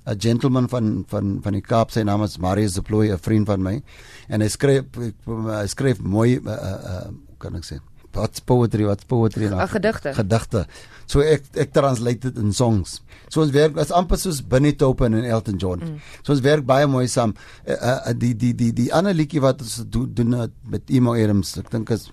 'n 0.09 0.17
gentleman 0.21 0.69
van 0.69 1.05
van 1.09 1.39
van 1.43 1.53
die 1.53 1.61
Kaap 1.61 1.91
sy 1.91 2.01
naam 2.03 2.23
is 2.23 2.39
Marius 2.39 2.73
de 2.75 2.83
Plooi 2.83 3.11
'n 3.13 3.19
vriend 3.19 3.47
van 3.47 3.63
my 3.63 3.83
en 4.29 4.41
hy 4.41 4.49
skryf 4.49 4.85
hy 5.27 5.67
skryf 5.67 6.01
mooi 6.01 6.39
uh, 6.41 6.53
uh, 6.53 7.11
kan 7.39 7.55
ek 7.57 7.65
sê 7.65 7.79
wat's 8.15 8.41
poetry, 8.41 8.85
wat's 8.85 9.05
poetry 9.05 9.49
Ah, 9.53 9.67
gedigte. 9.67 10.13
Gedigte. 10.15 10.67
So 11.07 11.21
ek 11.21 11.45
ek 11.57 11.73
translate 11.73 12.21
dit 12.29 12.37
in 12.37 12.53
songs. 12.53 13.01
So 13.29 13.43
ons 13.43 13.53
werk 13.53 13.79
as 13.81 13.93
amper 13.93 14.19
soos 14.21 14.41
Bunny 14.43 14.73
Topen 14.73 15.15
en 15.15 15.25
Elton 15.25 15.59
John. 15.59 15.81
Mm. 15.81 15.99
So 16.23 16.33
ons 16.33 16.43
werk 16.45 16.67
baie 16.69 16.87
mooi 16.87 17.07
saam. 17.09 17.35
Uh, 17.67 17.77
uh, 17.77 18.13
die 18.13 18.35
die 18.35 18.53
die 18.55 18.73
die 18.73 18.89
ander 18.93 19.17
liedjie 19.17 19.41
wat 19.45 19.61
ons 19.65 19.83
doen 19.89 20.13
doen 20.15 20.35
uh, 20.35 20.49
met 20.69 20.91
Emo 20.91 21.15
Adams, 21.15 21.57
ek 21.59 21.71
dink 21.71 21.91
is 21.97 22.11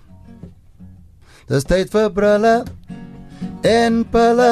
Dis 1.46 1.62
tyd 1.62 1.92
vir 1.92 2.08
brille 2.10 2.54
en 3.62 4.00
pille. 4.10 4.50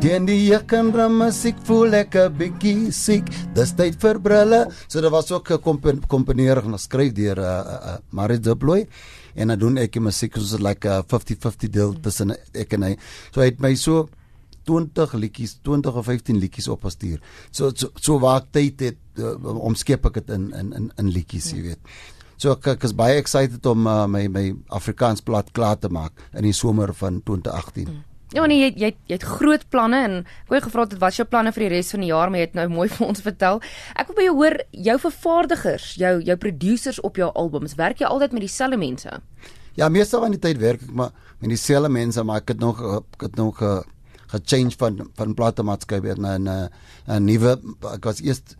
Teen 0.00 0.24
die 0.26 0.38
jekken 0.48 0.88
ramas 0.94 1.40
ek 1.46 1.58
voel 1.66 1.90
lekker 1.92 2.30
bietjie 2.38 2.92
siek. 2.94 3.28
Dis 3.54 3.74
tyd 3.76 3.98
vir 4.00 4.20
brille. 4.22 4.62
So 4.86 5.02
dit 5.04 5.12
was 5.12 5.28
ook 5.34 5.52
gekomponeer 5.52 6.62
en 6.62 6.78
geskryf 6.78 7.12
deur 7.18 7.42
uh, 7.42 7.50
uh, 7.74 7.96
Marie 8.10 8.40
Duploy 8.40 8.86
en 9.34 9.52
dan 9.52 9.58
doen 9.58 9.78
ek 9.82 9.92
die 9.96 10.04
musiek 10.04 10.34
soos 10.36 10.60
like 10.60 10.88
'n 10.88 11.04
50-50 11.08 11.70
deel 11.70 11.94
tussen 12.00 12.36
ek 12.54 12.72
en 12.74 12.82
hy. 12.82 12.96
So 13.32 13.40
hy 13.40 13.50
het 13.50 13.60
my 13.60 13.74
so 13.74 14.08
20 14.64 15.12
liedjies, 15.18 15.58
20 15.62 15.94
of 15.94 16.06
15 16.06 16.38
liedjies 16.38 16.68
opgestuur. 16.68 17.20
So 17.50 17.72
so, 17.74 17.90
so 18.00 18.18
waar 18.18 18.42
ek 18.42 18.52
tyd 18.52 18.80
het 18.80 18.98
uh, 19.18 19.34
omskep 19.58 20.06
ek 20.06 20.14
dit 20.14 20.30
in 20.30 20.52
in 20.52 20.72
in 20.72 20.92
in 20.98 21.10
liedjies, 21.10 21.52
jy 21.52 21.62
weet. 21.62 21.80
So 22.36 22.52
ek, 22.52 22.66
ek 22.66 22.84
is 22.84 22.94
baie 22.94 23.18
excited 23.18 23.66
om 23.66 23.86
uh, 23.86 24.06
my 24.06 24.28
my 24.28 24.54
Afrikaans 24.68 25.22
plat 25.22 25.52
klaar 25.52 25.78
te 25.78 25.88
maak 25.88 26.12
in 26.32 26.44
die 26.44 26.56
somer 26.56 26.94
van 26.94 27.22
2018. 27.22 27.88
Mm. 27.88 28.11
Ja 28.32 28.46
nee, 28.48 28.62
jy 28.64 28.70
jy 28.80 28.90
jy 29.10 29.16
het 29.18 29.26
groot 29.28 29.64
planne 29.70 29.98
en 30.06 30.14
ek 30.24 30.52
wou 30.52 30.60
gevra 30.64 30.86
het 30.86 30.94
wat 31.00 31.12
is 31.12 31.20
jou 31.20 31.26
planne 31.28 31.52
vir 31.52 31.66
die 31.66 31.72
res 31.74 31.92
van 31.92 32.04
die 32.04 32.12
jaar, 32.12 32.30
maar 32.32 32.40
jy 32.40 32.46
het 32.48 32.54
nou 32.56 32.68
mooi 32.72 32.88
vir 32.94 33.06
ons 33.06 33.24
vertel. 33.24 33.60
Ek 33.94 34.08
wil 34.08 34.18
by 34.20 34.28
jou 34.28 34.36
hoor 34.40 34.58
jou 34.88 34.98
vervaardigers, 35.06 35.88
jou 36.00 36.14
jou 36.24 36.36
producers 36.44 37.00
op 37.04 37.20
jou 37.20 37.28
albums, 37.34 37.76
werk 37.76 38.00
jy 38.00 38.08
altyd 38.08 38.32
met 38.32 38.46
dieselfde 38.46 38.80
mense? 38.80 39.18
Ja, 39.76 39.88
meestal 39.88 40.24
van 40.24 40.32
die 40.34 40.40
tyd 40.40 40.60
werk 40.60 40.84
ek 40.84 40.94
maar 40.96 41.12
met 41.40 41.52
dieselfde 41.52 41.92
mense, 41.92 42.24
maar 42.24 42.40
ek 42.44 42.54
het 42.54 42.64
nog 42.64 42.80
ek 42.80 43.28
het 43.28 43.36
nog 43.40 43.58
ge 43.60 43.82
gechange 44.32 44.76
van 44.80 45.10
van 45.18 45.34
platemaatskappy 45.36 46.16
na 46.16 46.38
'n 46.38 46.48
'n 47.06 47.24
nuwe 47.24 47.58
ek 47.92 48.04
was 48.04 48.20
eers 48.20 48.56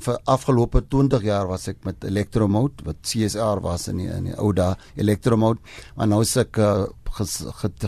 vir 0.00 0.18
afgelope 0.26 0.82
20 0.90 1.22
jaar 1.22 1.46
was 1.46 1.68
ek 1.68 1.84
met 1.84 2.04
Electromode 2.04 2.84
wat 2.84 2.96
CSR 3.02 3.60
was 3.62 3.88
in 3.88 3.98
die, 4.02 4.08
in 4.10 4.24
die 4.24 4.36
ou 4.36 4.52
dae 4.52 4.74
Electromode 4.96 5.60
maar 5.94 6.08
nou 6.10 6.22
is 6.22 6.36
ek 6.36 6.58
uh, 6.58 6.86
ges, 7.18 7.42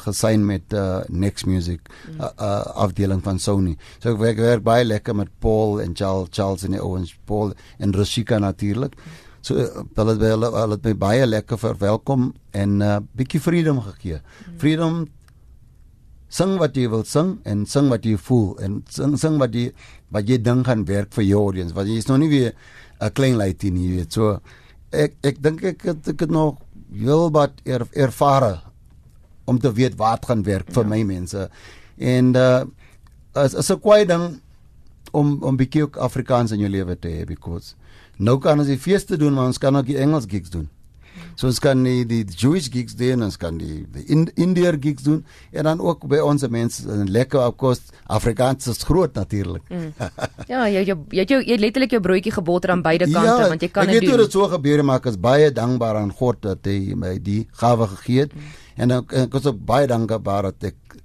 gesign 0.06 0.46
met 0.46 0.72
uh, 0.72 1.02
Next 1.08 1.46
Music 1.46 1.88
mm. 1.88 2.20
uh, 2.20 2.30
uh, 2.38 2.62
afdeling 2.86 3.22
van 3.24 3.38
Sony. 3.42 3.76
So 3.98 4.14
ek 4.14 4.22
werk, 4.22 4.42
werk 4.42 4.64
baie 4.66 4.84
lekker 4.84 5.16
met 5.16 5.30
Paul 5.42 5.80
en 5.82 5.94
Charles 5.96 6.32
Charles 6.32 6.66
en 6.66 6.78
Owens 6.80 7.14
Paul 7.28 7.54
en 7.78 7.94
Rashika 7.96 8.38
natuurlik. 8.42 8.96
So 9.46 9.54
hulle 9.56 10.16
het 10.16 10.24
hulle 10.26 10.50
hulle 10.54 10.78
het 10.78 10.88
my 10.90 10.94
baie 10.98 11.26
lekker 11.26 11.58
verwelkom 11.58 12.32
en 12.52 12.78
'n 12.78 12.82
uh, 12.82 12.98
bietjie 13.14 13.40
freedom 13.40 13.80
gegee. 13.80 14.20
Mm. 14.20 14.58
Freedom 14.58 15.06
sing 16.28 16.56
wat 16.58 16.76
jy 16.76 16.88
wil 16.90 17.04
sing 17.06 17.38
en 17.46 17.66
sing 17.66 17.88
wat 17.92 18.04
jy 18.04 18.16
voel 18.18 18.56
en 18.58 18.82
sing 18.90 19.14
sing 19.18 19.38
wat 19.38 19.54
jy 19.54 19.70
wat 20.14 20.28
jy 20.28 20.38
dink 20.42 20.66
gaan 20.66 20.84
werk 20.84 21.14
vir 21.14 21.24
jou 21.24 21.42
audience. 21.48 21.74
Want 21.74 21.88
jy 21.88 21.98
is 22.02 22.08
nog 22.08 22.18
nie 22.18 22.28
weer 22.28 22.52
'n 23.00 23.12
klein 23.12 23.36
lady 23.36 23.70
nie, 23.70 23.88
jy 23.88 23.96
weet. 23.96 24.12
So 24.12 24.40
ek 24.92 25.14
ek 25.22 25.42
dink 25.42 25.62
ek 25.62 25.82
het, 25.82 26.08
ek 26.08 26.20
het 26.20 26.30
nog 26.30 26.58
heel 26.92 27.30
wat 27.30 27.52
er, 27.64 27.86
ervare 27.94 28.62
om 29.46 29.58
te 29.62 29.72
weet 29.72 29.96
wat 30.00 30.26
gaan 30.28 30.44
werk 30.46 30.70
vir 30.74 30.82
ja. 30.84 30.90
my 30.94 31.02
mense. 31.08 31.48
En 31.96 32.34
uh 32.36 32.64
as 33.36 33.54
as 33.54 33.70
'n 33.70 33.80
kwai 33.80 34.04
ding 34.06 34.40
om 35.12 35.42
om 35.42 35.56
bietjie 35.56 35.82
ook 35.82 35.96
Afrikaans 35.96 36.52
in 36.52 36.60
jou 36.64 36.70
lewe 36.70 36.96
te 36.98 37.08
hê 37.08 37.26
because 37.26 37.74
nou 38.16 38.38
kan 38.38 38.58
ons 38.58 38.68
die 38.68 38.80
feeste 38.80 39.16
doen, 39.16 39.34
maar 39.34 39.46
ons 39.46 39.58
kan 39.58 39.76
ook 39.76 39.86
die 39.86 39.98
Engels 39.98 40.24
gigs 40.28 40.50
doen. 40.50 40.68
So 41.36 41.48
ons 41.50 41.58
kan 41.60 41.82
die, 41.84 42.04
die 42.08 42.24
Jewish 42.24 42.68
gigs 42.72 42.96
doen, 42.96 43.22
ons 43.26 43.36
kan 43.40 43.58
die, 43.60 43.84
die 43.92 44.04
Indiër 44.40 44.78
gigs 44.80 45.04
doen 45.04 45.22
en 45.52 45.68
dan 45.68 45.80
ook 45.84 46.06
by 46.08 46.20
ons 46.24 46.46
mense 46.52 46.84
en 46.92 47.10
lekker 47.12 47.40
op 47.42 47.58
kos 47.60 47.82
Afrikaans 48.12 48.68
is 48.72 48.84
groot 48.88 49.14
natuurlik. 49.16 49.64
Mm. 49.68 49.92
ja, 50.52 50.64
jy 50.72 50.84
jy 50.88 50.96
jy 51.12 51.26
jy, 51.26 51.40
jy 51.52 51.58
letterlik 51.60 51.96
jou 51.96 52.02
broodjie 52.04 52.32
geboter 52.32 52.72
aan 52.72 52.84
beide 52.84 53.08
kante 53.10 53.28
ja, 53.28 53.50
want 53.52 53.64
jy 53.64 53.68
kan 53.72 53.88
dit 53.88 53.98
doen. 53.98 54.02
Ek 54.02 54.06
weet 54.06 54.14
hoe 54.14 54.22
dit 54.24 54.38
so 54.38 54.48
gebeur 54.52 54.84
maar 54.84 55.02
ek 55.02 55.10
is 55.12 55.20
baie 55.20 55.50
dankbaar 55.52 56.00
aan 56.00 56.14
God 56.16 56.40
dat 56.48 56.68
hy 56.68 56.96
my 56.96 57.16
die 57.20 57.42
gawe 57.60 57.88
gegee 57.96 58.26
het. 58.26 58.36
Mm. 58.36 58.54
En 58.76 58.92
dan 58.92 59.08
ek 59.08 59.34
is 59.34 59.46
ook 59.46 59.64
baie 59.64 59.86
dankbaar 59.86 60.50
dat 60.50 60.70
ek 60.70 60.96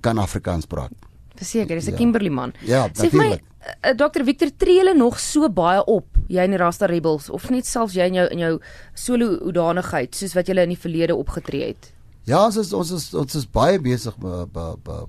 kan 0.00 0.18
Afrikaans 0.18 0.66
praat. 0.66 0.92
Verseker, 1.38 1.76
dis 1.76 1.86
'n 1.86 1.90
ja. 1.90 1.96
Kimberley 1.96 2.30
man. 2.30 2.52
Ja, 2.60 2.86
natuurlik. 2.86 3.42
Uh, 3.62 3.90
eh, 3.90 3.96
Dr 3.96 4.24
Victor 4.24 4.50
tree 4.56 4.78
hulle 4.78 4.94
nog 4.94 5.18
so 5.20 5.48
baie 5.48 5.84
op, 5.84 6.06
jy 6.26 6.42
en 6.42 6.50
die 6.50 6.58
Rasta 6.58 6.86
Rebels 6.86 7.30
of 7.30 7.50
net 7.50 7.66
selfs 7.66 7.94
jy 7.94 8.06
in 8.10 8.14
jou 8.14 8.28
in 8.28 8.38
jou 8.38 8.60
solo 8.94 9.38
hoedanigheid 9.38 10.14
soos 10.14 10.34
wat 10.34 10.46
jy 10.46 10.56
in 10.62 10.74
die 10.74 10.78
verlede 10.78 11.14
opgetree 11.14 11.66
het? 11.66 11.92
Ja, 12.24 12.44
ons 12.44 12.56
is 12.56 12.72
ons 12.72 12.90
is 12.90 13.14
ons 13.14 13.34
is 13.34 13.46
baie 13.46 13.78
besig 13.78 14.14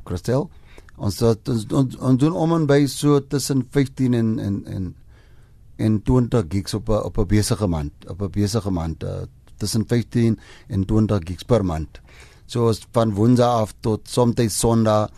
Christel. 0.05 0.49
Ons 0.97 1.19
het, 1.19 1.49
ons, 1.49 1.65
ons 1.73 1.97
ons 1.97 2.19
doen 2.19 2.33
om 2.33 2.53
en 2.53 2.65
by 2.69 2.85
so 2.85 3.19
tussen 3.19 3.65
15 3.71 4.13
en 4.13 4.39
en 4.39 4.65
en 4.65 4.95
en 5.77 6.01
20 6.01 6.45
gigs 6.49 6.73
op 6.73 6.89
a, 6.89 6.99
op 7.01 7.17
'n 7.17 7.27
besige 7.27 7.67
maand, 7.67 7.93
op 8.07 8.21
'n 8.21 8.29
besige 8.29 8.69
maand 8.69 9.03
uh, 9.03 9.25
tussen 9.63 9.85
15 9.87 10.39
en 10.67 10.85
20 10.89 11.27
gigs 11.29 11.47
per 11.47 11.63
maand. 11.65 12.01
So 12.45 12.71
van 12.91 13.13
Woensdag 13.17 13.61
af 13.63 13.73
tot 13.81 14.09
soms 14.09 14.59
Sondag, 14.59 15.09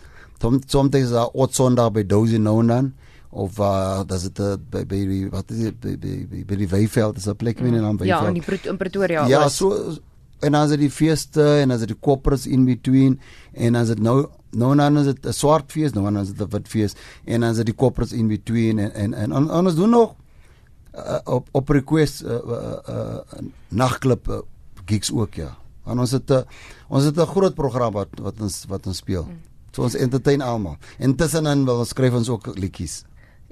soms 0.66 0.96
is 0.96 1.10
daar 1.10 1.28
ook 1.32 1.52
Sondag 1.52 1.92
by 1.92 2.06
Dozy 2.06 2.38
Nonan 2.38 2.94
of 3.36 3.58
uh 3.58 4.00
dat 4.06 4.16
is 4.16 4.28
dit 4.30 4.70
by 4.70 4.84
by 4.88 5.28
wat 5.30 5.50
is 5.50 5.68
dit 5.68 5.80
by 5.80 5.94
by 6.00 6.44
by 6.48 6.56
die 6.62 6.68
Weyveld 6.68 7.16
is 7.16 7.26
'n 7.28 7.36
plek 7.36 7.60
in 7.60 7.74
naam 7.74 7.96
Weyveld. 7.96 8.22
Ja, 8.22 8.28
in 8.28 8.34
die 8.34 8.70
in 8.70 8.76
Pretoria. 8.76 9.26
Ja, 9.26 9.48
so 9.48 9.96
en 10.40 10.54
as 10.54 10.70
dit 10.70 10.78
die 10.78 10.90
feeste 10.90 11.42
en 11.62 11.70
as 11.70 11.80
dit 11.80 11.88
die 11.88 12.00
koppers 12.00 12.46
in 12.46 12.64
between 12.64 13.20
en 13.52 13.74
as 13.74 13.88
dit 13.88 14.00
nou 14.00 14.26
nou 14.50 14.76
dan 14.76 14.98
is 14.98 15.04
dit 15.04 15.26
'n 15.26 15.32
swart 15.32 15.72
fees, 15.72 15.92
nou 15.92 16.04
dan 16.04 16.18
is 16.22 16.32
dit 16.32 16.40
'n 16.40 16.50
wit 16.50 16.68
fees 16.68 16.94
en 17.24 17.42
as 17.42 17.56
dit 17.56 17.66
die 17.66 17.74
koppers 17.74 18.12
in 18.12 18.28
between 18.28 18.78
en 18.78 19.14
en 19.14 19.32
en 19.32 19.50
ons 19.50 19.74
doen 19.74 19.90
nog 19.90 20.14
uh, 20.96 21.18
op 21.24 21.48
op 21.52 21.68
request 21.68 22.22
uh, 22.22 22.30
uh, 22.30 22.76
uh, 22.88 23.18
nagklub 23.68 24.28
uh, 24.28 24.38
gigs 24.84 25.12
ook 25.12 25.34
ja. 25.34 25.56
Want 25.84 26.00
ons 26.00 26.10
het 26.10 26.30
'n 26.30 26.32
uh, 26.32 26.42
ons 26.88 27.04
het 27.04 27.16
'n 27.16 27.26
groot 27.26 27.54
program 27.54 27.92
wat 27.92 28.08
wat 28.22 28.40
ons 28.40 28.64
wat 28.68 28.86
ons 28.86 28.96
speel. 28.96 29.24
Mm. 29.24 29.40
So 29.72 29.82
ons 29.82 29.94
entertain 29.94 30.40
almal. 30.40 30.76
Intussen 30.98 31.64
wil 31.64 31.78
ons 31.78 31.88
skryf 31.88 32.14
ons 32.14 32.28
ook 32.28 32.56
liedjies. 32.56 33.04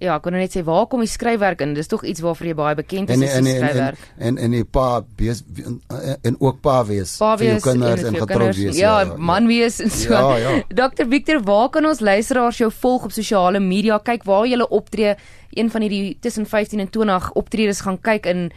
Ja, 0.02 0.16
ek 0.16 0.24
kon 0.26 0.34
net 0.34 0.50
sê 0.50 0.64
waar 0.66 0.88
kom 0.90 1.04
die 1.04 1.10
skryfwerk 1.10 1.60
in? 1.62 1.76
Dis 1.76 1.86
tog 1.90 2.02
iets 2.02 2.22
waarvoor 2.24 2.48
jy 2.48 2.54
baie 2.58 2.74
bekend 2.74 3.12
is, 3.14 3.20
en, 3.22 3.46
is 3.46 3.58
skryfwerk. 3.60 4.00
En 4.18 4.34
en 4.34 4.40
en 4.48 4.56
die 4.56 4.64
pa 4.66 4.88
wees 5.20 5.44
en 6.26 6.38
ook 6.40 6.58
pa 6.64 6.80
wees 6.88 7.14
pa 7.20 7.36
wees 7.38 7.38
vir 7.38 7.52
jou 7.52 7.60
kinders 7.68 8.02
en, 8.02 8.10
en 8.10 8.24
getroud 8.24 8.58
wees. 8.58 8.80
Ja, 8.80 8.96
ja, 9.04 9.14
man 9.30 9.46
wees 9.46 9.78
en 9.84 9.94
so. 9.94 10.10
Ja, 10.10 10.36
ja. 10.42 10.56
Dr 10.82 11.06
Victor, 11.10 11.38
waar 11.46 11.70
kan 11.70 11.86
ons 11.86 12.02
luisteraars 12.02 12.58
jou 12.58 12.72
volg 12.82 13.06
op 13.06 13.14
sosiale 13.14 13.62
media? 13.62 14.00
Kyk 14.02 14.26
waar 14.26 14.48
jy 14.50 14.58
optree. 14.66 15.14
Een 15.54 15.70
van 15.70 15.86
hierdie 15.86 16.16
tussen 16.20 16.46
15 16.50 16.82
en 16.82 16.90
20 16.90 17.30
optredes 17.38 17.84
gaan 17.86 18.00
kyk 18.02 18.26
in 18.26 18.48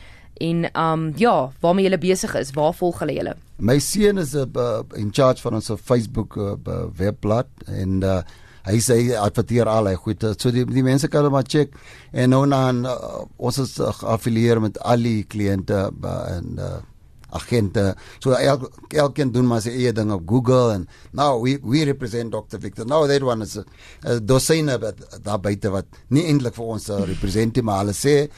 en 0.41 0.65
um 0.74 1.12
ja, 1.17 1.51
waarmee 1.62 1.89
jy 1.89 1.98
besig 2.01 2.34
is? 2.38 2.51
Waar 2.58 2.74
volg 2.74 3.00
hulle 3.01 3.13
julle? 3.13 3.38
My 3.58 3.79
seun 3.79 4.17
is 4.17 4.34
'n 4.34 4.50
uh, 4.58 4.82
in 4.96 5.13
charge 5.13 5.41
van 5.41 5.53
ons 5.53 5.72
Facebook 5.84 6.36
uh, 6.38 6.53
webblad 6.98 7.48
en 7.65 8.01
uh, 8.01 8.22
hy 8.68 8.80
sê 8.84 8.98
adverteer 9.18 9.70
al 9.72 9.90
hy 9.92 9.96
goed. 10.00 10.26
So 10.40 10.52
die 10.54 10.66
die 10.68 10.86
mense 10.86 11.10
kan 11.12 11.30
maar 11.32 11.48
check 11.48 11.76
en 12.12 12.34
nou 12.34 12.44
dan 12.50 12.86
uh, 12.86 13.24
ons 13.38 13.58
is 13.64 13.78
uh, 13.80 13.94
affilieer 14.14 14.62
met 14.64 14.78
al 14.84 15.04
die 15.04 15.24
kliënte 15.30 15.80
uh, 15.92 16.20
en 16.36 16.60
uh, 16.60 16.76
agente. 17.38 17.90
So 18.24 18.36
el, 18.38 18.68
elkeen 18.90 19.32
doen 19.36 19.48
maar 19.48 19.64
sy 19.66 19.74
eie 19.76 19.94
ding 19.96 20.14
op 20.16 20.28
Google 20.30 20.76
en 20.76 20.86
now 21.12 21.34
we 21.44 21.58
we 21.64 21.84
represent 21.86 22.32
Dr. 22.32 22.60
Victor. 22.60 22.86
Now 22.86 23.06
that 23.08 23.24
one 23.24 23.42
is 23.44 23.58
'n 23.58 23.66
uh, 24.06 24.20
dosyne 24.22 24.80
daar 25.24 25.40
buite 25.40 25.70
wat 25.70 25.86
nie 26.10 26.28
eintlik 26.28 26.56
vir 26.56 26.66
ons 26.66 26.88
represent 26.88 27.62
maar 27.64 27.86
hulle 27.86 27.96
sê 27.96 28.30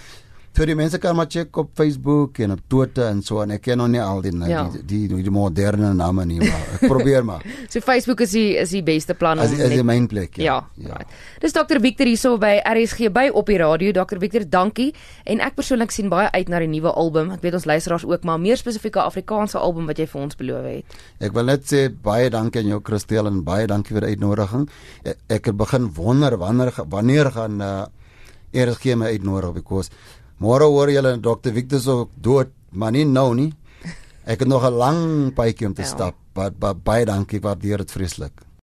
vir 0.60 0.74
die 0.74 0.76
mense 0.76 1.00
kan 1.00 1.16
maar 1.16 1.30
check 1.32 1.56
op 1.62 1.70
Facebook 1.78 2.40
en 2.44 2.52
op 2.58 2.62
Twitter 2.68 3.08
en 3.08 3.22
so 3.24 3.40
en 3.44 3.54
ek 3.56 3.62
ken 3.64 3.80
nog 3.80 3.88
nie 3.94 4.02
al 4.04 4.20
die 4.26 4.34
ja. 4.50 4.66
die, 4.74 4.82
die, 4.84 5.02
die 5.08 5.22
die 5.24 5.32
moderne 5.32 5.94
name 5.96 6.26
nie 6.28 6.40
maar 6.42 6.66
ek 6.76 6.84
probeer 6.92 7.24
maar. 7.24 7.46
so 7.72 7.80
Facebook 7.80 8.20
is 8.26 8.34
die 8.36 8.58
is 8.60 8.74
die 8.76 8.84
beste 8.84 9.16
plan 9.16 9.40
om 9.40 9.46
as 9.46 9.54
die 9.56 9.84
main 9.84 10.08
plek. 10.12 10.36
Ja. 10.36 10.60
ja. 10.76 10.90
ja. 10.90 11.06
Dis 11.40 11.56
Dr 11.56 11.80
Victor 11.80 12.10
hierso 12.10 12.36
by 12.42 12.58
RSG 12.68 13.08
by 13.16 13.30
op 13.32 13.48
die 13.48 13.60
radio. 13.62 13.94
Dr 13.96 14.20
Victor, 14.20 14.44
dankie. 14.44 14.90
En 15.24 15.40
ek 15.44 15.56
persoonlik 15.56 15.94
sien 15.96 16.10
baie 16.12 16.28
uit 16.34 16.52
na 16.52 16.60
die 16.60 16.70
nuwe 16.72 16.92
album. 16.92 17.32
Ek 17.36 17.46
weet 17.46 17.56
ons 17.60 17.68
luisteraars 17.70 18.06
ook 18.10 18.28
maar 18.28 18.42
meer 18.42 18.60
spesifieke 18.60 19.02
Afrikaanse 19.04 19.60
album 19.62 19.88
wat 19.88 20.02
jy 20.02 20.10
vir 20.12 20.22
ons 20.22 20.40
beloof 20.40 20.68
het. 20.68 20.98
Ek 21.24 21.36
wil 21.38 21.48
net 21.52 21.68
sê 21.72 21.86
baie 21.90 22.28
dankie 22.34 22.64
aan 22.64 22.74
jou 22.74 22.82
Christel 22.84 23.32
en 23.32 23.44
baie 23.48 23.70
dankie 23.70 23.96
vir 23.96 24.08
die 24.08 24.18
uitnodiging. 24.18 24.68
Ek, 25.06 25.24
ek 25.40 25.52
het 25.54 25.60
begin 25.60 25.88
wonder 25.96 26.36
wanneer 26.42 26.74
wanneer 26.90 27.32
gaan 27.36 27.64
uh, 27.64 27.72
RSG 28.52 28.96
my 28.98 29.14
uitnodig 29.14 29.54
because 29.54 29.90
Môre 30.40 30.64
hoor 30.72 30.88
julle 30.88 31.18
Dr. 31.20 31.52
Victor 31.52 31.80
so 31.84 32.10
dood, 32.16 32.52
maar 32.72 32.94
nie 32.96 33.04
nou 33.06 33.34
nie. 33.36 33.52
Ek 34.24 34.40
het 34.40 34.48
nog 34.48 34.64
'n 34.64 34.74
lang 34.74 35.34
paadjie 35.34 35.68
om 35.68 35.74
te 35.74 35.82
ja. 35.82 35.88
stap, 35.88 36.16
maar 36.34 36.76
baie 36.76 37.06
dankie, 37.06 37.42
waardeer 37.42 37.78
dit 37.78 37.92
vreeslik. 37.92 38.49